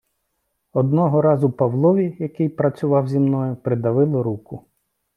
[0.73, 4.65] Одного разу Павлові, який працював зі мною придавило руку.